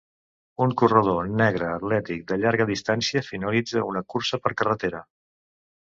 Un 0.65 0.71
corredor 0.81 1.27
negre 1.41 1.67
atlètic 1.73 2.25
de 2.31 2.39
llarga 2.45 2.67
distància 2.71 3.23
finalitza 3.31 3.87
una 3.93 4.03
cursa 4.15 4.41
per 4.47 4.55
carretera 4.63 5.07